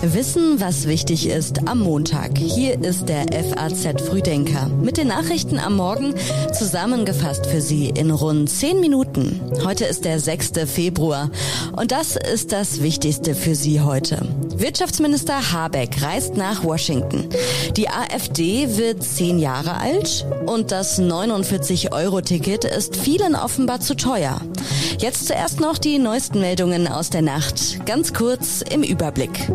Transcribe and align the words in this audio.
Wissen, 0.00 0.60
was 0.60 0.86
wichtig 0.86 1.28
ist 1.28 1.68
am 1.68 1.80
Montag. 1.80 2.38
Hier 2.38 2.80
ist 2.82 3.08
der 3.08 3.26
FAZ 3.32 4.00
Frühdenker 4.02 4.68
mit 4.68 4.96
den 4.96 5.08
Nachrichten 5.08 5.58
am 5.58 5.76
Morgen 5.76 6.14
zusammengefasst 6.56 7.46
für 7.46 7.60
Sie 7.60 7.88
in 7.90 8.12
rund 8.12 8.48
zehn 8.48 8.80
Minuten. 8.80 9.40
Heute 9.64 9.86
ist 9.86 10.04
der 10.04 10.20
6. 10.20 10.52
Februar 10.66 11.30
und 11.76 11.90
das 11.90 12.14
ist 12.16 12.52
das 12.52 12.80
Wichtigste 12.80 13.34
für 13.34 13.56
Sie 13.56 13.80
heute. 13.80 14.18
Wirtschaftsminister 14.56 15.52
Habeck 15.52 16.00
reist 16.02 16.36
nach 16.36 16.62
Washington. 16.64 17.28
Die 17.76 17.88
AfD 17.88 18.76
wird 18.76 19.02
zehn 19.02 19.38
Jahre 19.38 19.78
alt 19.78 20.26
und 20.46 20.70
das 20.70 21.00
49-Euro-Ticket 21.00 22.64
ist 22.64 22.96
vielen 22.96 23.34
offenbar 23.34 23.80
zu 23.80 23.94
teuer. 23.94 24.40
Jetzt 24.98 25.28
zuerst 25.28 25.60
noch 25.60 25.78
die 25.78 26.00
neuesten 26.00 26.40
Meldungen 26.40 26.88
aus 26.88 27.08
der 27.08 27.22
Nacht. 27.22 27.86
Ganz 27.86 28.12
kurz 28.12 28.62
im 28.62 28.82
Überblick. 28.82 29.48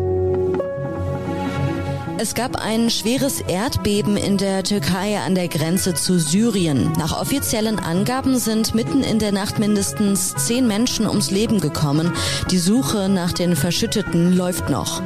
Es 2.16 2.34
gab 2.34 2.56
ein 2.56 2.88
schweres 2.88 3.42
Erdbeben 3.42 4.16
in 4.16 4.38
der 4.38 4.62
Türkei 4.62 5.18
an 5.18 5.34
der 5.34 5.48
Grenze 5.48 5.92
zu 5.92 6.18
Syrien. 6.18 6.92
Nach 6.96 7.20
offiziellen 7.20 7.78
Angaben 7.78 8.38
sind 8.38 8.74
mitten 8.74 9.02
in 9.02 9.18
der 9.18 9.32
Nacht 9.32 9.58
mindestens 9.58 10.34
zehn 10.34 10.66
Menschen 10.66 11.06
ums 11.06 11.30
Leben 11.30 11.60
gekommen. 11.60 12.14
Die 12.50 12.58
Suche 12.58 13.10
nach 13.10 13.32
den 13.32 13.54
Verschütteten 13.54 14.34
läuft 14.34 14.70
noch. 14.70 15.02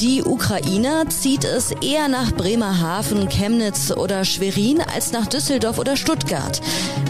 Die 0.00 0.22
Ukrainer 0.22 1.08
zieht 1.08 1.44
es 1.44 1.70
eher 1.80 2.08
nach 2.08 2.32
Bremerhaven, 2.32 3.30
Chemnitz 3.30 3.90
oder 3.90 4.26
Schwerin 4.26 4.82
als 4.82 5.12
nach 5.12 5.26
Düsseldorf 5.26 5.78
oder 5.78 5.96
Stuttgart. 5.96 6.60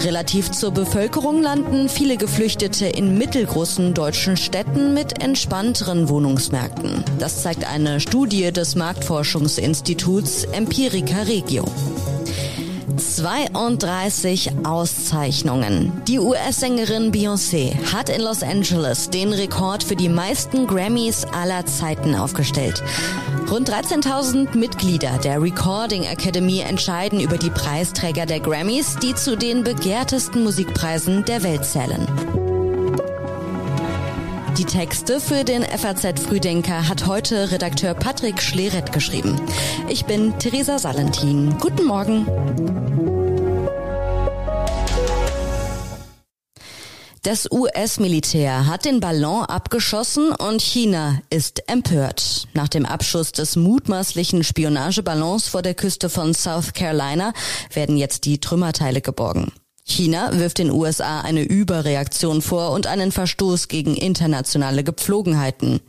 Relativ 0.04 0.50
zur 0.50 0.70
Bevölkerung 0.70 1.40
landen 1.40 1.88
viele 1.88 2.18
Geflüchtete 2.18 2.84
in 2.84 3.16
mittelgroßen 3.16 3.94
deutschen 3.94 4.36
Städten 4.36 4.92
mit 4.92 5.22
entspannteren 5.22 6.10
Wohnungsmärkten. 6.10 7.02
Das 7.18 7.42
zeigt 7.42 7.64
eine 7.64 8.00
Studie 8.00 8.52
des 8.52 8.75
Marktforschungsinstituts 8.75 10.44
Empirica 10.52 11.22
Regio. 11.22 11.64
32 12.98 14.50
Auszeichnungen. 14.64 16.02
Die 16.06 16.19
US-Sängerin 16.19 17.10
Beyoncé 17.10 17.75
hat 17.91 18.10
in 18.10 18.20
Los 18.20 18.42
Angeles 18.42 19.08
den 19.08 19.32
Rekord 19.32 19.82
für 19.82 19.97
die 19.97 20.10
meisten 20.10 20.66
Grammys 20.66 21.25
aller 21.32 21.64
Zeiten 21.64 22.14
aufgestellt. 22.14 22.82
Rund 23.50 23.70
13.000 23.70 24.56
Mitglieder 24.56 25.19
der 25.19 25.41
Recording 25.41 26.05
Academy 26.05 26.61
entscheiden 26.61 27.20
über 27.20 27.37
die 27.37 27.50
Preisträger 27.50 28.27
der 28.27 28.41
Grammys, 28.41 28.97
die 28.97 29.14
zu 29.14 29.37
den 29.37 29.62
begehrtesten 29.62 30.42
Musikpreisen 30.42 31.25
der 31.25 31.42
Welt 31.42 31.65
zählen. 31.65 32.06
Die 34.56 34.65
Texte 34.65 35.20
für 35.20 35.45
den 35.45 35.62
FAZ 35.62 36.20
Frühdenker 36.20 36.89
hat 36.89 37.06
heute 37.06 37.50
Redakteur 37.50 37.95
Patrick 37.95 38.41
Schleret 38.41 38.92
geschrieben. 38.92 39.41
Ich 39.89 40.05
bin 40.05 40.39
Theresa 40.39 40.78
Salentin. 40.78 41.56
Guten 41.59 41.84
Morgen. 41.84 43.23
Das 47.25 47.50
US-Militär 47.50 48.67
hat 48.67 48.84
den 48.84 49.00
Ballon 49.00 49.47
abgeschossen 49.47 50.33
und 50.33 50.61
China 50.61 51.22
ist 51.31 51.70
empört. 51.70 52.47
Nach 52.53 52.69
dem 52.69 52.84
Abschuss 52.84 53.33
des 53.33 53.56
mutmaßlichen 53.56 54.44
Spionageballons 54.44 55.48
vor 55.48 55.62
der 55.62 55.72
Küste 55.72 56.11
von 56.11 56.34
South 56.34 56.75
Carolina 56.75 57.33
werden 57.72 57.97
jetzt 57.97 58.27
die 58.27 58.41
Trümmerteile 58.41 59.00
geborgen. 59.00 59.53
China 59.86 60.39
wirft 60.39 60.58
den 60.58 60.70
USA 60.70 61.22
eine 61.22 61.44
Überreaktion 61.44 62.42
vor 62.42 62.72
und 62.72 62.86
einen 62.86 63.11
Verstoß 63.11 63.69
gegen 63.69 63.97
internationale 63.97 64.84
Gepflogenheiten. 64.84 65.81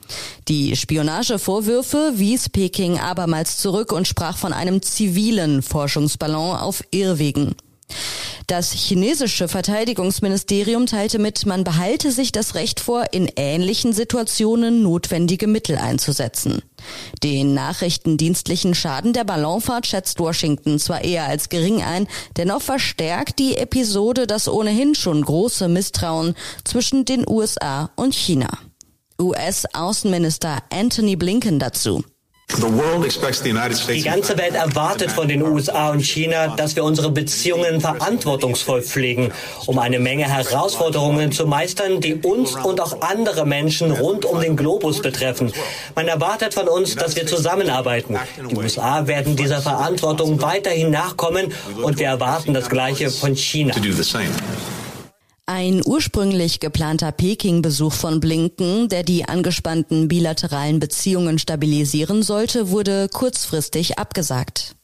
Die 0.48 0.78
Spionagevorwürfe 0.78 2.14
wies 2.16 2.48
Peking 2.48 2.98
abermals 2.98 3.58
zurück 3.58 3.92
und 3.92 4.08
sprach 4.08 4.38
von 4.38 4.54
einem 4.54 4.82
zivilen 4.82 5.62
Forschungsballon 5.62 6.56
auf 6.56 6.82
Irrwegen. 6.92 7.56
Das 8.48 8.72
chinesische 8.74 9.48
Verteidigungsministerium 9.48 10.86
teilte 10.86 11.18
mit, 11.18 11.48
man 11.48 11.64
behalte 11.64 12.12
sich 12.12 12.32
das 12.32 12.54
Recht 12.54 12.80
vor, 12.80 13.06
in 13.12 13.28
ähnlichen 13.36 13.92
Situationen 13.92 14.84
notwendige 14.84 15.48
Mittel 15.48 15.78
einzusetzen. 15.78 16.62
Den 17.24 17.56
nachrichtendienstlichen 17.56 18.76
Schaden 18.76 19.14
der 19.14 19.24
Ballonfahrt 19.24 19.88
schätzt 19.88 20.20
Washington 20.20 20.78
zwar 20.78 21.04
eher 21.04 21.26
als 21.26 21.50
gering 21.50 21.82
ein, 21.82 22.08
dennoch 22.38 22.62
verstärkt 22.62 23.40
die 23.40 23.58
Episode 23.58 24.28
das 24.28 24.48
ohnehin 24.48 24.94
schon 24.94 25.24
große 25.24 25.68
Misstrauen 25.68 26.36
zwischen 26.64 27.04
den 27.06 27.28
USA 27.28 27.90
und 27.96 28.14
China. 28.14 28.50
US-Außenminister 29.20 30.60
Anthony 30.70 31.16
Blinken 31.16 31.58
dazu. 31.58 32.04
Die 33.88 34.04
ganze 34.04 34.38
Welt 34.38 34.56
erwartet 34.56 35.12
von 35.12 35.28
den 35.28 35.42
USA 35.42 35.90
und 35.90 36.02
China, 36.02 36.56
dass 36.56 36.76
wir 36.76 36.84
unsere 36.84 37.12
Beziehungen 37.12 37.82
verantwortungsvoll 37.82 38.82
pflegen, 38.82 39.32
um 39.66 39.78
eine 39.80 40.00
Menge 40.00 40.24
Herausforderungen 40.24 41.32
zu 41.32 41.48
meistern, 41.48 42.02
die 42.02 42.16
uns 42.16 42.56
und 42.56 42.80
auch 42.80 43.02
andere 43.02 43.46
Menschen 43.46 43.92
rund 43.92 44.26
um 44.26 44.40
den 44.40 44.56
Globus 44.56 45.02
betreffen. 45.02 45.52
Man 45.96 46.08
erwartet 46.08 46.54
von 46.54 46.68
uns, 46.68 46.96
dass 46.96 47.16
wir 47.16 47.26
zusammenarbeiten. 47.28 48.18
Die 48.50 48.56
USA 48.56 49.06
werden 49.08 49.36
dieser 49.36 49.62
Verantwortung 49.62 50.42
weiterhin 50.42 50.92
nachkommen 50.92 51.52
und 51.82 52.00
wir 52.00 52.08
erwarten 52.08 52.54
das 52.54 52.70
Gleiche 52.70 53.10
von 53.10 53.36
China. 53.36 53.74
Ein 55.48 55.84
ursprünglich 55.86 56.60
geplanter 56.60 57.12
Peking-Besuch 57.12 57.94
von 57.94 58.20
Blinken, 58.20 58.90
der 58.90 59.04
die 59.04 59.26
angespannten 59.26 60.08
bilateralen 60.08 60.80
Beziehungen 60.80 61.38
stabilisieren 61.38 62.24
sollte, 62.24 62.72
wurde 62.72 63.10
kurzfristig 63.10 64.00
abgesagt. 64.00 64.76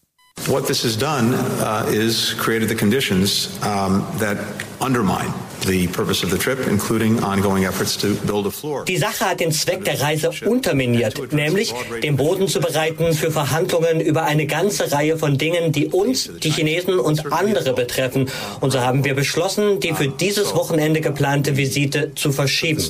What 0.45 0.67
this 0.67 0.83
has 0.83 0.95
done 0.95 1.33
uh, 1.33 1.91
is 1.91 2.35
created 2.37 2.69
the 2.69 2.75
conditions 2.75 3.49
um, 3.63 4.05
that 4.19 4.37
undermine 4.79 5.33
the 5.65 5.87
purpose 5.87 6.23
of 6.23 6.31
the 6.31 6.37
trip, 6.37 6.67
including 6.67 7.23
ongoing 7.23 7.65
efforts 7.65 7.97
to 7.97 8.15
build 8.25 8.47
a 8.47 8.51
floor. 8.51 8.85
Die 8.85 8.97
Sache 8.97 9.25
hat 9.25 9.39
den 9.39 9.51
Zweck 9.51 9.83
der 9.85 10.01
Reise 10.01 10.31
unterminiert, 10.45 11.33
nämlich 11.33 11.73
den 12.03 12.15
Boden 12.17 12.47
zu 12.47 12.59
bereiten 12.59 13.13
für 13.13 13.31
Verhandlungen 13.31 14.01
über 14.01 14.23
eine 14.23 14.45
ganze 14.45 14.91
Reihe 14.91 15.17
von 15.17 15.37
Dingen, 15.37 15.71
die 15.71 15.87
uns, 15.87 16.29
die 16.41 16.51
Chinesen 16.51 16.99
und 16.99 17.31
andere 17.31 17.73
betreffen. 17.73 18.29
Und 18.59 18.71
so 18.71 18.81
haben 18.81 19.03
wir 19.03 19.15
beschlossen, 19.15 19.79
die 19.79 19.93
für 19.93 20.07
dieses 20.07 20.53
Wochenende 20.53 21.01
geplante 21.01 21.57
Visite 21.57 22.13
zu 22.15 22.31
verschieben. 22.31 22.81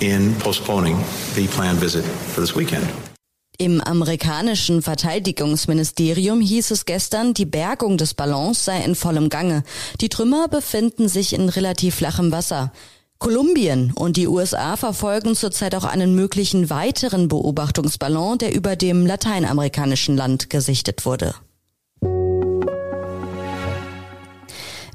in 0.00 0.34
postponing 0.34 0.96
the 1.34 1.46
planned 1.48 1.78
visit 1.78 2.04
for 2.04 2.40
this 2.40 2.54
weekend. 2.54 3.13
Im 3.56 3.80
amerikanischen 3.80 4.82
Verteidigungsministerium 4.82 6.40
hieß 6.40 6.72
es 6.72 6.86
gestern, 6.86 7.34
die 7.34 7.46
Bergung 7.46 7.96
des 7.96 8.14
Ballons 8.14 8.64
sei 8.64 8.82
in 8.82 8.96
vollem 8.96 9.28
Gange. 9.28 9.62
Die 10.00 10.08
Trümmer 10.08 10.48
befinden 10.48 11.08
sich 11.08 11.32
in 11.32 11.48
relativ 11.48 11.94
flachem 11.94 12.32
Wasser. 12.32 12.72
Kolumbien 13.18 13.92
und 13.92 14.16
die 14.16 14.26
USA 14.26 14.76
verfolgen 14.76 15.36
zurzeit 15.36 15.76
auch 15.76 15.84
einen 15.84 16.16
möglichen 16.16 16.68
weiteren 16.68 17.28
Beobachtungsballon, 17.28 18.38
der 18.38 18.52
über 18.52 18.74
dem 18.74 19.06
lateinamerikanischen 19.06 20.16
Land 20.16 20.50
gesichtet 20.50 21.06
wurde. 21.06 21.34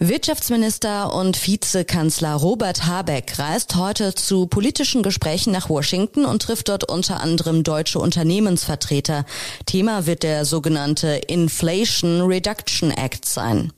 Wirtschaftsminister 0.01 1.13
und 1.13 1.45
Vizekanzler 1.45 2.33
Robert 2.35 2.85
Habeck 2.85 3.37
reist 3.37 3.75
heute 3.75 4.15
zu 4.15 4.47
politischen 4.47 5.03
Gesprächen 5.03 5.51
nach 5.51 5.69
Washington 5.69 6.23
und 6.23 6.41
trifft 6.41 6.69
dort 6.69 6.89
unter 6.89 7.19
anderem 7.19 7.63
deutsche 7.63 7.99
Unternehmensvertreter. 7.99 9.25
Thema 9.65 10.05
wird 10.05 10.23
der 10.23 10.45
sogenannte 10.45 11.09
Inflation 11.27 12.21
Reduction 12.21 12.91
Act 12.91 13.25
sein. 13.25 13.73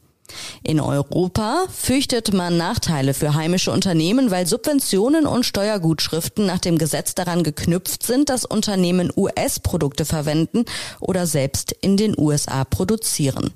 In 0.62 0.80
Europa 0.80 1.66
fürchtet 1.76 2.34
man 2.34 2.56
Nachteile 2.56 3.16
für 3.16 3.34
heimische 3.34 3.72
Unternehmen, 3.72 4.30
weil 4.30 4.46
Subventionen 4.46 5.26
und 5.26 5.44
Steuergutschriften 5.44 6.46
nach 6.46 6.60
dem 6.60 6.78
Gesetz 6.78 7.16
daran 7.16 7.42
geknüpft 7.42 8.04
sind, 8.04 8.30
dass 8.30 8.46
Unternehmen 8.46 9.12
US-Produkte 9.18 10.06
verwenden 10.06 10.66
oder 11.00 11.26
selbst 11.26 11.72
in 11.82 11.98
den 11.98 12.14
USA 12.16 12.64
produzieren. 12.64 13.54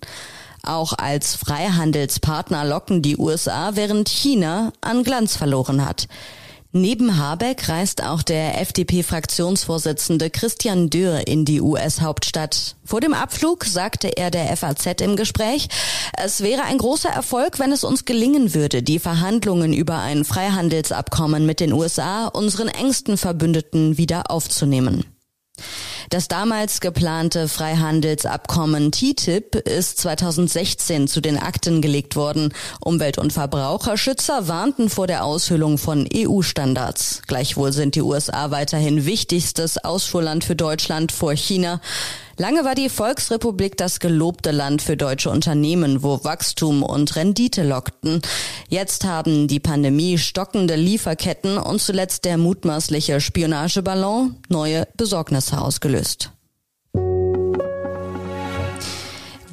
Auch 0.65 0.93
als 0.97 1.35
Freihandelspartner 1.35 2.65
locken 2.65 3.01
die 3.01 3.17
USA, 3.17 3.75
während 3.75 4.09
China 4.09 4.73
an 4.81 5.03
Glanz 5.03 5.35
verloren 5.35 5.85
hat. 5.85 6.07
Neben 6.77 7.17
Habeck 7.17 7.69
reist 7.69 8.03
auch 8.03 8.21
der 8.21 8.59
FDP-Fraktionsvorsitzende 8.59 10.29
Christian 10.29 10.89
Dürr 10.89 11.25
in 11.25 11.45
die 11.45 11.61
US-Hauptstadt. 11.61 12.75
Vor 12.83 12.99
dem 12.99 13.13
Abflug 13.13 13.63
sagte 13.63 14.17
er 14.17 14.29
der 14.29 14.57
FAZ 14.57 14.99
im 14.99 15.15
Gespräch, 15.15 15.69
es 16.21 16.41
wäre 16.41 16.63
ein 16.63 16.77
großer 16.77 17.07
Erfolg, 17.07 17.59
wenn 17.59 17.71
es 17.71 17.85
uns 17.85 18.03
gelingen 18.03 18.53
würde, 18.53 18.83
die 18.83 18.99
Verhandlungen 18.99 19.71
über 19.71 19.99
ein 19.99 20.25
Freihandelsabkommen 20.25 21.45
mit 21.45 21.61
den 21.61 21.71
USA, 21.71 22.27
unseren 22.27 22.67
engsten 22.67 23.17
Verbündeten, 23.17 23.97
wieder 23.97 24.29
aufzunehmen. 24.29 25.05
Das 26.15 26.29
damals 26.29 26.79
geplante 26.79 27.49
Freihandelsabkommen 27.49 28.93
TTIP 28.93 29.55
ist 29.55 29.97
2016 29.97 31.09
zu 31.09 31.19
den 31.19 31.37
Akten 31.37 31.81
gelegt 31.81 32.15
worden. 32.15 32.53
Umwelt- 32.79 33.17
und 33.17 33.33
Verbraucherschützer 33.33 34.47
warnten 34.47 34.89
vor 34.89 35.07
der 35.07 35.25
Aushöhlung 35.25 35.77
von 35.77 36.07
EU-Standards. 36.15 37.23
Gleichwohl 37.27 37.73
sind 37.73 37.95
die 37.95 38.01
USA 38.01 38.49
weiterhin 38.49 39.05
wichtigstes 39.05 39.77
Ausfuhrland 39.77 40.45
für 40.45 40.55
Deutschland 40.55 41.11
vor 41.11 41.35
China. 41.35 41.81
Lange 42.37 42.65
war 42.65 42.75
die 42.75 42.89
Volksrepublik 42.89 43.77
das 43.77 44.01
gelobte 44.01 44.51
Land 44.51 44.81
für 44.81 44.97
deutsche 44.97 45.29
Unternehmen, 45.29 46.03
wo 46.03 46.21
Wachstum 46.25 46.83
und 46.83 47.15
Rendite 47.15 47.63
lockten. 47.63 48.21
Jetzt 48.67 49.05
haben 49.05 49.47
die 49.47 49.61
Pandemie, 49.61 50.17
stockende 50.17 50.75
Lieferketten 50.75 51.57
und 51.57 51.81
zuletzt 51.81 52.25
der 52.25 52.37
mutmaßliche 52.37 53.21
Spionageballon 53.21 54.35
neue 54.49 54.85
Besorgnisse 54.97 55.61
ausgelöst. 55.61 56.31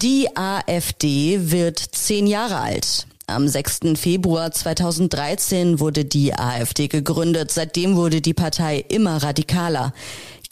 Die 0.02 0.28
AfD 0.34 1.52
wird 1.52 1.78
zehn 1.78 2.26
Jahre 2.26 2.56
alt. 2.56 3.06
Am 3.28 3.46
6. 3.46 3.80
Februar 3.94 4.50
2013 4.50 5.78
wurde 5.78 6.04
die 6.04 6.34
AfD 6.34 6.88
gegründet. 6.88 7.52
Seitdem 7.52 7.94
wurde 7.94 8.20
die 8.20 8.34
Partei 8.34 8.84
immer 8.88 9.22
radikaler. 9.22 9.94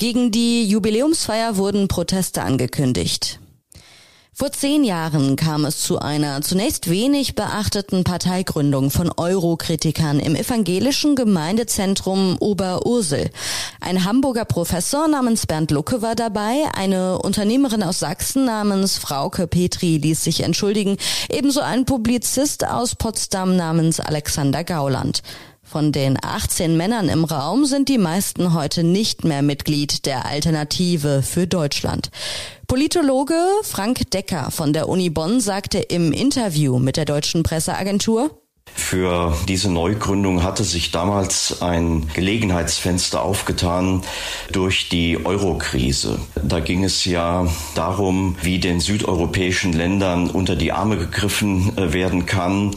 Gegen 0.00 0.30
die 0.30 0.64
Jubiläumsfeier 0.64 1.58
wurden 1.58 1.86
Proteste 1.86 2.40
angekündigt. 2.40 3.38
Vor 4.32 4.50
zehn 4.50 4.82
Jahren 4.82 5.36
kam 5.36 5.66
es 5.66 5.80
zu 5.80 5.98
einer 5.98 6.40
zunächst 6.40 6.88
wenig 6.88 7.34
beachteten 7.34 8.02
Parteigründung 8.02 8.90
von 8.90 9.12
Eurokritikern 9.14 10.18
im 10.18 10.36
evangelischen 10.36 11.16
Gemeindezentrum 11.16 12.38
Oberursel. 12.40 13.28
Ein 13.82 14.06
Hamburger 14.06 14.46
Professor 14.46 15.06
namens 15.06 15.46
Bernd 15.46 15.70
Lucke 15.70 16.00
war 16.00 16.14
dabei, 16.14 16.64
eine 16.72 17.18
Unternehmerin 17.18 17.82
aus 17.82 17.98
Sachsen 17.98 18.46
namens 18.46 18.96
Frauke 18.96 19.46
Petri 19.46 19.98
ließ 19.98 20.24
sich 20.24 20.44
entschuldigen, 20.44 20.96
ebenso 21.28 21.60
ein 21.60 21.84
Publizist 21.84 22.66
aus 22.66 22.94
Potsdam 22.94 23.54
namens 23.54 24.00
Alexander 24.00 24.64
Gauland. 24.64 25.22
Von 25.70 25.92
den 25.92 26.18
18 26.20 26.76
Männern 26.76 27.08
im 27.08 27.22
Raum 27.22 27.64
sind 27.64 27.88
die 27.88 27.96
meisten 27.96 28.54
heute 28.54 28.82
nicht 28.82 29.22
mehr 29.22 29.40
Mitglied 29.40 30.04
der 30.04 30.26
Alternative 30.26 31.22
für 31.22 31.46
Deutschland. 31.46 32.10
Politologe 32.66 33.36
Frank 33.62 34.10
Decker 34.10 34.50
von 34.50 34.72
der 34.72 34.88
Uni 34.88 35.10
Bonn 35.10 35.38
sagte 35.38 35.78
im 35.78 36.10
Interview 36.12 36.80
mit 36.80 36.96
der 36.96 37.04
deutschen 37.04 37.44
Presseagentur, 37.44 38.36
für 38.74 39.36
diese 39.46 39.70
Neugründung 39.70 40.42
hatte 40.42 40.64
sich 40.64 40.90
damals 40.90 41.62
ein 41.62 42.08
Gelegenheitsfenster 42.12 43.22
aufgetan 43.22 44.02
durch 44.50 44.88
die 44.88 45.24
Eurokrise. 45.24 46.18
Da 46.42 46.58
ging 46.60 46.84
es 46.84 47.04
ja 47.04 47.46
darum, 47.74 48.36
wie 48.42 48.58
den 48.58 48.80
südeuropäischen 48.80 49.72
Ländern 49.72 50.28
unter 50.28 50.56
die 50.56 50.72
Arme 50.72 50.96
gegriffen 50.96 51.76
äh, 51.76 51.92
werden 51.92 52.26
kann. 52.26 52.74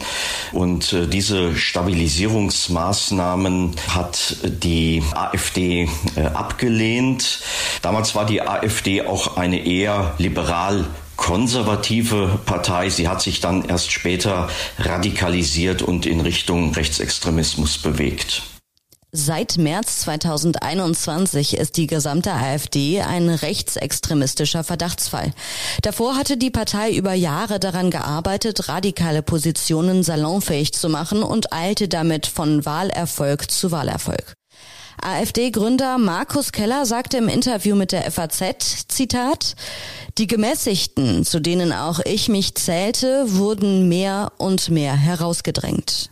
Und 0.52 0.92
äh, 0.92 1.08
diese 1.08 1.56
Stabilisierungsmaßnahmen 1.56 3.72
hat 3.88 4.36
die 4.44 5.02
AfD 5.14 5.88
äh, 6.16 6.26
abgelehnt. 6.26 7.40
Damals 7.82 8.14
war 8.14 8.26
die 8.26 8.42
AfD 8.42 9.02
auch 9.02 9.36
eine 9.36 9.66
eher 9.66 10.14
liberal 10.18 10.84
konservative 11.24 12.38
Partei. 12.44 12.90
Sie 12.90 13.08
hat 13.08 13.22
sich 13.22 13.40
dann 13.40 13.64
erst 13.64 13.90
später 13.90 14.48
radikalisiert 14.78 15.80
und 15.80 16.04
in 16.04 16.20
Richtung 16.20 16.74
Rechtsextremismus 16.74 17.78
bewegt. 17.78 18.42
Seit 19.10 19.56
März 19.56 20.00
2021 20.00 21.56
ist 21.56 21.78
die 21.78 21.86
gesamte 21.86 22.32
AfD 22.32 23.00
ein 23.00 23.30
rechtsextremistischer 23.30 24.64
Verdachtsfall. 24.64 25.32
Davor 25.80 26.16
hatte 26.16 26.36
die 26.36 26.50
Partei 26.50 26.90
über 26.90 27.14
Jahre 27.14 27.58
daran 27.58 27.90
gearbeitet, 27.90 28.68
radikale 28.68 29.22
Positionen 29.22 30.02
salonfähig 30.02 30.74
zu 30.74 30.90
machen 30.90 31.22
und 31.22 31.54
eilte 31.54 31.88
damit 31.88 32.26
von 32.26 32.66
Wahlerfolg 32.66 33.50
zu 33.50 33.70
Wahlerfolg. 33.70 34.34
AfD-Gründer 35.00 35.98
Markus 35.98 36.52
Keller 36.52 36.86
sagte 36.86 37.18
im 37.18 37.28
Interview 37.28 37.76
mit 37.76 37.92
der 37.92 38.10
FAZ, 38.10 38.88
Zitat, 38.88 39.54
die 40.18 40.26
Gemäßigten, 40.26 41.24
zu 41.24 41.40
denen 41.40 41.72
auch 41.72 42.00
ich 42.04 42.28
mich 42.28 42.54
zählte, 42.54 43.24
wurden 43.34 43.88
mehr 43.88 44.32
und 44.38 44.70
mehr 44.70 44.94
herausgedrängt. 44.94 46.10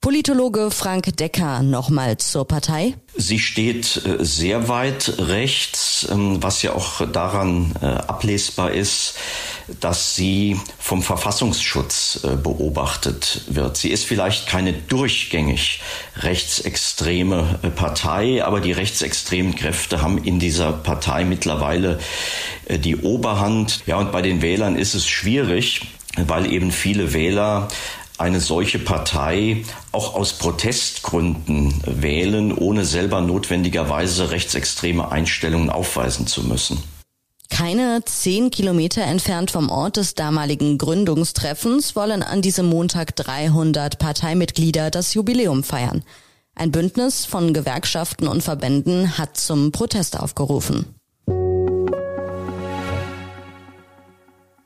Politologe 0.00 0.70
Frank 0.70 1.16
Decker 1.16 1.62
nochmal 1.62 2.18
zur 2.18 2.46
Partei. 2.46 2.94
Sie 3.16 3.40
steht 3.40 4.00
äh, 4.06 4.24
sehr 4.24 4.68
weit 4.68 5.14
rechts, 5.18 6.06
ähm, 6.10 6.40
was 6.40 6.62
ja 6.62 6.72
auch 6.72 7.04
daran 7.10 7.74
äh, 7.82 7.86
ablesbar 7.86 8.70
ist, 8.70 9.14
dass 9.80 10.14
sie 10.14 10.56
vom 10.78 11.02
Verfassungsschutz 11.02 12.20
äh, 12.22 12.36
beobachtet 12.36 13.42
wird. 13.48 13.76
Sie 13.76 13.90
ist 13.90 14.04
vielleicht 14.04 14.46
keine 14.46 14.72
durchgängig 14.72 15.80
rechtsextreme 16.16 17.58
Partei, 17.74 18.44
aber 18.44 18.60
die 18.60 18.72
rechtsextremen 18.72 19.56
Kräfte 19.56 20.00
haben 20.00 20.18
in 20.18 20.38
dieser 20.38 20.72
Partei 20.72 21.24
mittlerweile 21.24 21.98
die 22.70 22.96
Oberhand. 22.96 23.82
Ja, 23.86 23.96
und 23.96 24.12
bei 24.12 24.22
den 24.22 24.42
Wählern 24.42 24.76
ist 24.76 24.94
es 24.94 25.08
schwierig, 25.08 25.88
weil 26.16 26.52
eben 26.52 26.70
viele 26.70 27.12
Wähler 27.12 27.68
eine 28.18 28.40
solche 28.40 28.78
Partei 28.78 29.64
auch 29.92 30.14
aus 30.14 30.34
Protestgründen 30.34 31.80
wählen, 31.86 32.52
ohne 32.52 32.84
selber 32.84 33.20
notwendigerweise 33.20 34.30
rechtsextreme 34.30 35.10
Einstellungen 35.10 35.70
aufweisen 35.70 36.26
zu 36.26 36.42
müssen. 36.42 36.82
Keine 37.50 38.02
zehn 38.04 38.50
Kilometer 38.50 39.02
entfernt 39.02 39.50
vom 39.50 39.70
Ort 39.70 39.96
des 39.96 40.14
damaligen 40.14 40.76
Gründungstreffens 40.78 41.96
wollen 41.96 42.22
an 42.22 42.42
diesem 42.42 42.66
Montag 42.66 43.16
300 43.16 43.98
Parteimitglieder 43.98 44.90
das 44.90 45.14
Jubiläum 45.14 45.64
feiern. 45.64 46.04
Ein 46.54 46.72
Bündnis 46.72 47.24
von 47.24 47.54
Gewerkschaften 47.54 48.28
und 48.28 48.42
Verbänden 48.42 49.16
hat 49.16 49.36
zum 49.36 49.72
Protest 49.72 50.18
aufgerufen. 50.18 50.97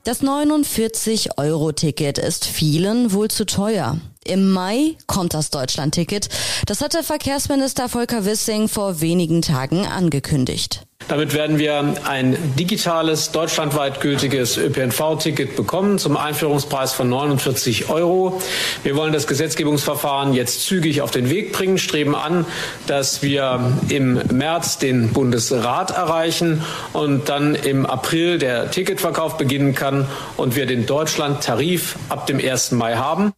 Das 0.05 0.21
49-Euro-Ticket 0.21 2.17
ist 2.17 2.43
vielen 2.43 3.13
wohl 3.13 3.29
zu 3.31 3.45
teuer. 3.45 3.97
Im 4.25 4.51
Mai 4.51 4.97
kommt 5.07 5.33
das 5.33 5.49
Deutschland-Ticket. 5.49 6.27
Das 6.65 6.81
hatte 6.81 7.03
Verkehrsminister 7.03 7.87
Volker 7.87 8.25
Wissing 8.25 8.67
vor 8.67 8.99
wenigen 8.99 9.41
Tagen 9.41 9.85
angekündigt. 9.85 10.85
Damit 11.07 11.33
werden 11.33 11.57
wir 11.57 11.95
ein 12.05 12.37
digitales, 12.57 13.31
deutschlandweit 13.31 13.99
gültiges 14.01 14.57
ÖPNV-Ticket 14.57 15.55
bekommen 15.55 15.99
zum 15.99 16.17
Einführungspreis 16.17 16.93
von 16.93 17.09
49 17.09 17.89
Euro. 17.89 18.41
Wir 18.83 18.95
wollen 18.95 19.13
das 19.13 19.27
Gesetzgebungsverfahren 19.27 20.33
jetzt 20.33 20.65
zügig 20.65 21.01
auf 21.01 21.11
den 21.11 21.29
Weg 21.29 21.51
bringen, 21.51 21.77
streben 21.77 22.15
an, 22.15 22.45
dass 22.87 23.21
wir 23.21 23.73
im 23.89 24.19
März 24.31 24.77
den 24.77 25.11
Bundesrat 25.13 25.91
erreichen 25.91 26.63
und 26.93 27.29
dann 27.29 27.55
im 27.55 27.85
April 27.85 28.37
der 28.37 28.71
Ticketverkauf 28.71 29.37
beginnen 29.37 29.75
kann 29.75 30.07
und 30.37 30.55
wir 30.55 30.65
den 30.65 30.85
Deutschland-Tarif 30.85 31.95
ab 32.09 32.27
dem 32.27 32.39
1. 32.39 32.71
Mai 32.71 32.95
haben. 32.95 33.33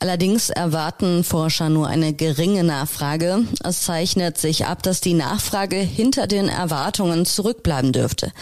Allerdings 0.00 0.50
erwarten 0.50 1.24
Forscher 1.24 1.68
nur 1.68 1.88
eine 1.88 2.12
geringe 2.12 2.64
Nachfrage. 2.64 3.44
Es 3.62 3.82
zeichnet 3.82 4.38
sich 4.38 4.66
ab, 4.66 4.82
dass 4.82 5.00
die 5.00 5.14
Nachfrage 5.14 5.76
hinter 5.76 6.26
den 6.26 6.48
Erwartungen 6.48 7.26
zurückbleiben 7.26 7.92
dürfte. 7.92 8.32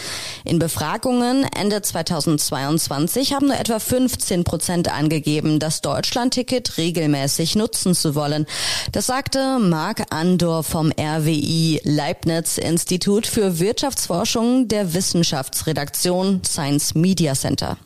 In 0.45 0.59
Befragungen 0.59 1.47
Ende 1.57 1.83
2022 1.83 3.35
haben 3.35 3.47
nur 3.47 3.59
etwa 3.59 3.79
15 3.79 4.45
Prozent 4.45 4.93
angegeben, 4.93 5.59
das 5.59 5.81
Deutschlandticket 5.81 6.79
regelmäßig 6.79 7.57
nutzen 7.57 7.95
zu 7.95 8.15
wollen. 8.15 8.47
Das 8.93 9.07
sagte 9.07 9.59
Marc 9.59 10.07
Andor 10.11 10.63
vom 10.63 10.93
RWI 10.99 11.81
Leibniz 11.85 12.59
Institut 12.59 13.27
für 13.27 13.59
Wirtschaftsforschung 13.59 14.69
der 14.69 14.95
Wissenschaftsredaktion 14.95 16.43
Science 16.45 16.95
Media 16.95 17.35
Center. 17.35 17.77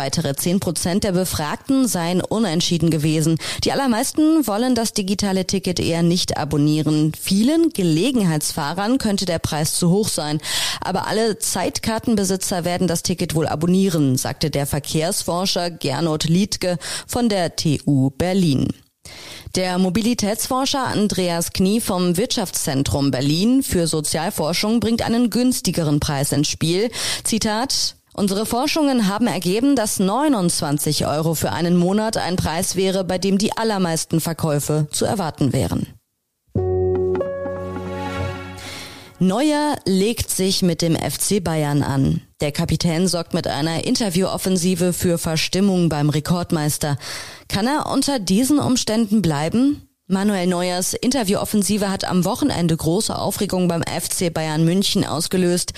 Weitere 0.00 0.34
10 0.34 0.60
Prozent 0.60 1.04
der 1.04 1.12
Befragten 1.12 1.86
seien 1.86 2.22
unentschieden 2.22 2.88
gewesen. 2.88 3.36
Die 3.64 3.70
allermeisten 3.70 4.46
wollen 4.46 4.74
das 4.74 4.94
digitale 4.94 5.46
Ticket 5.46 5.78
eher 5.78 6.02
nicht 6.02 6.38
abonnieren. 6.38 7.12
Vielen 7.20 7.68
Gelegenheitsfahrern 7.68 8.96
könnte 8.96 9.26
der 9.26 9.40
Preis 9.40 9.74
zu 9.74 9.90
hoch 9.90 10.08
sein. 10.08 10.40
Aber 10.80 11.06
alle 11.06 11.38
Zeitkartenbesitzer 11.38 12.64
werden 12.64 12.88
das 12.88 13.02
Ticket 13.02 13.34
wohl 13.34 13.46
abonnieren, 13.46 14.16
sagte 14.16 14.50
der 14.50 14.66
Verkehrsforscher 14.66 15.70
Gernot 15.70 16.24
Liedke 16.24 16.78
von 17.06 17.28
der 17.28 17.56
TU 17.56 18.08
Berlin. 18.08 18.68
Der 19.54 19.76
Mobilitätsforscher 19.76 20.86
Andreas 20.86 21.52
Knie 21.52 21.82
vom 21.82 22.16
Wirtschaftszentrum 22.16 23.10
Berlin 23.10 23.62
für 23.62 23.86
Sozialforschung 23.86 24.80
bringt 24.80 25.02
einen 25.02 25.28
günstigeren 25.28 26.00
Preis 26.00 26.32
ins 26.32 26.48
Spiel. 26.48 26.90
Zitat 27.22 27.96
Unsere 28.12 28.44
Forschungen 28.44 29.06
haben 29.06 29.26
ergeben, 29.26 29.76
dass 29.76 29.98
29 29.98 31.06
Euro 31.06 31.34
für 31.34 31.52
einen 31.52 31.76
Monat 31.76 32.16
ein 32.16 32.36
Preis 32.36 32.76
wäre, 32.76 33.04
bei 33.04 33.18
dem 33.18 33.38
die 33.38 33.56
allermeisten 33.56 34.20
Verkäufe 34.20 34.88
zu 34.90 35.04
erwarten 35.04 35.52
wären. 35.52 35.86
Neuer 39.22 39.76
legt 39.84 40.30
sich 40.30 40.62
mit 40.62 40.80
dem 40.80 40.96
FC 40.96 41.44
Bayern 41.44 41.82
an. 41.82 42.22
Der 42.40 42.52
Kapitän 42.52 43.06
sorgt 43.06 43.34
mit 43.34 43.46
einer 43.46 43.84
Interviewoffensive 43.84 44.94
für 44.94 45.18
Verstimmung 45.18 45.90
beim 45.90 46.08
Rekordmeister. 46.08 46.96
Kann 47.46 47.66
er 47.66 47.90
unter 47.92 48.18
diesen 48.18 48.58
Umständen 48.58 49.20
bleiben? 49.20 49.89
Manuel 50.10 50.48
Neuers 50.48 50.94
Interviewoffensive 50.94 51.88
hat 51.88 52.04
am 52.04 52.24
Wochenende 52.24 52.76
große 52.76 53.16
Aufregung 53.16 53.68
beim 53.68 53.82
FC 53.82 54.34
Bayern 54.34 54.64
München 54.64 55.04
ausgelöst. 55.04 55.72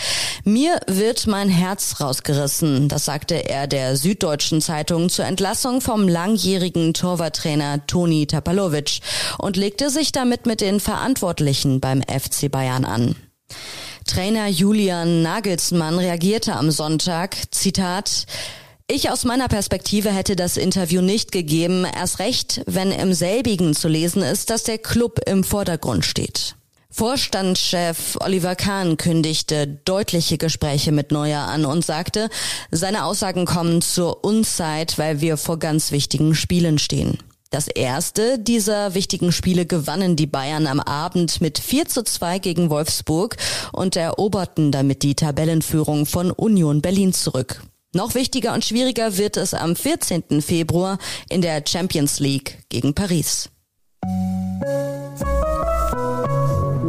Mir 0.45 0.81
wird 0.87 1.27
mein 1.27 1.51
Herz 1.51 2.01
rausgerissen, 2.01 2.89
das 2.89 3.05
sagte 3.05 3.49
er 3.49 3.67
der 3.67 3.97
Süddeutschen 3.97 4.63
Zeitung 4.63 5.11
zur 5.11 5.27
Entlassung 5.27 5.83
vom 5.83 6.09
langjährigen 6.09 6.95
Torwarttrainer 6.95 7.87
Toni 7.87 8.27
Tapalovic 8.27 9.01
und 9.37 9.59
legte 9.59 9.91
sich 9.91 10.13
damit 10.13 10.47
mit 10.47 10.63
den 10.63 10.81
Verantwortlichen 10.81 11.81
beim 11.81 12.01
FC 12.01 12.51
Bayern 12.51 12.87
an. 12.87 13.15
Trainer 14.07 14.49
Julian 14.49 15.23
Nagelsmann 15.23 15.99
reagierte 15.99 16.57
am 16.57 16.71
Sonntag, 16.71 17.37
Zitat, 17.51 18.27
ich 18.89 19.11
aus 19.11 19.25
meiner 19.25 19.49
Perspektive 19.49 20.11
hätte 20.11 20.37
das 20.37 20.57
Interview 20.57 21.01
nicht 21.01 21.33
gegeben, 21.33 21.85
erst 21.85 22.19
recht, 22.19 22.63
wenn 22.67 22.93
im 22.93 23.15
selbigen 23.15 23.75
zu 23.75 23.89
lesen 23.89 24.23
ist, 24.23 24.51
dass 24.51 24.65
der 24.65 24.79
Club 24.79 25.21
im 25.27 25.45
Vordergrund 25.45 26.05
steht. 26.05 26.57
Vorstandschef 26.91 28.19
Oliver 28.21 28.55
Kahn 28.55 28.99
kündigte 28.99 29.67
deutliche 29.67 30.37
Gespräche 30.37 30.93
mit 30.93 31.11
Neuer 31.11 31.41
an 31.41 31.65
und 31.65 31.85
sagte, 31.85 32.29
seine 32.71 33.07
Aussagen 33.07 33.47
kommen 33.47 33.81
zur 33.81 34.25
Unzeit, 34.25 34.99
weil 34.99 35.23
wir 35.23 35.39
vor 35.39 35.59
ganz 35.59 35.91
wichtigen 35.91 36.35
Spielen 36.35 36.79
stehen. 36.79 37.17
Das 37.49 37.69
erste 37.69 38.39
dieser 38.39 38.95
wichtigen 38.95 39.33
Spiele 39.33 39.65
gewannen 39.65 40.17
die 40.17 40.27
Bayern 40.27 40.67
am 40.67 40.81
Abend 40.81 41.41
mit 41.41 41.59
4 41.59 41.87
zu 41.87 42.03
2 42.03 42.39
gegen 42.39 42.69
Wolfsburg 42.69 43.37
und 43.73 43.97
eroberten 43.97 44.71
damit 44.71 45.03
die 45.03 45.15
Tabellenführung 45.15 46.05
von 46.05 46.31
Union 46.31 46.83
Berlin 46.83 47.15
zurück. 47.15 47.63
Noch 47.95 48.15
wichtiger 48.15 48.55
und 48.55 48.65
schwieriger 48.65 49.19
wird 49.19 49.37
es 49.37 49.53
am 49.53 49.77
14. 49.77 50.41
Februar 50.41 50.97
in 51.29 51.43
der 51.43 51.63
Champions 51.69 52.21
League 52.21 52.65
gegen 52.71 52.95
Paris. 52.95 53.51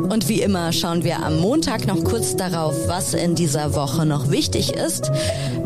Und 0.09 0.29
wie 0.29 0.41
immer 0.41 0.71
schauen 0.71 1.03
wir 1.03 1.21
am 1.21 1.41
Montag 1.41 1.87
noch 1.87 2.05
kurz 2.05 2.37
darauf, 2.37 2.87
was 2.87 3.13
in 3.13 3.35
dieser 3.35 3.75
Woche 3.75 4.05
noch 4.05 4.31
wichtig 4.31 4.71
ist. 4.71 5.11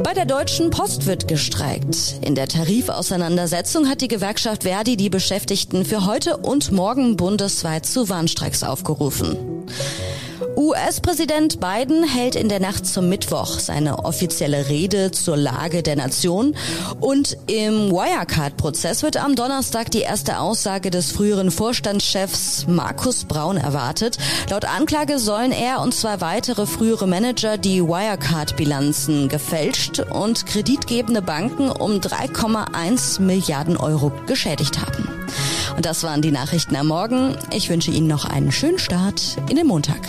Bei 0.02 0.14
der 0.16 0.26
Deutschen 0.26 0.72
Post 0.72 1.06
wird 1.06 1.28
gestreikt. 1.28 2.16
In 2.22 2.34
der 2.34 2.48
Tarifauseinandersetzung 2.48 3.88
hat 3.88 4.02
die 4.02 4.08
Gewerkschaft 4.08 4.64
Verdi 4.64 4.98
die 4.98 5.12
Beschäftigten 5.12 5.86
für 5.86 6.08
heute 6.08 6.38
und 6.38 6.72
morgen 6.72 7.16
bundesweit 7.16 7.86
zu 7.86 8.10
Warnstreiks 8.10 8.64
aufgerufen. 8.64 9.38
US-Präsident 10.68 11.62
Biden 11.62 12.04
hält 12.04 12.36
in 12.36 12.50
der 12.50 12.60
Nacht 12.60 12.86
zum 12.86 13.08
Mittwoch 13.08 13.60
seine 13.60 14.04
offizielle 14.04 14.68
Rede 14.68 15.12
zur 15.12 15.38
Lage 15.38 15.82
der 15.82 15.96
Nation 15.96 16.58
und 17.00 17.38
im 17.48 17.90
Wirecard-Prozess 17.90 19.02
wird 19.02 19.16
am 19.16 19.36
Donnerstag 19.36 19.92
die 19.92 20.02
erste 20.02 20.40
Aussage 20.40 20.92
des 20.92 21.14
früheren 21.14 21.52
Vorstandschefs 21.52 22.68
Markus 22.68 23.24
Braun 23.24 23.56
erwartet. 23.56 24.18
Laut 24.50 24.66
Anklage 24.66 25.20
sollen 25.20 25.54
er 25.54 25.80
und 25.80 25.94
zwei 25.94 26.20
weitere 26.20 26.66
frühere 26.66 27.08
Manager 27.08 27.58
die 27.58 27.82
Wirecard-Bilanzen 27.82 29.30
gefälscht 29.30 30.00
und 30.00 30.48
kreditgebende 30.48 31.22
Banken 31.22 31.72
um 31.72 32.02
3,1 32.02 33.22
Milliarden 33.22 33.78
Euro 33.78 34.12
geschädigt 34.26 34.82
haben. 34.82 35.08
Und 35.78 35.86
das 35.86 36.04
waren 36.04 36.22
die 36.22 36.32
Nachrichten 36.32 36.76
am 36.76 36.88
Morgen. 36.88 37.38
Ich 37.54 37.70
wünsche 37.70 37.92
Ihnen 37.92 38.08
noch 38.08 38.26
einen 38.26 38.52
schönen 38.52 38.80
Start 38.80 39.38
in 39.48 39.56
den 39.56 39.68
Montag. 39.68 40.00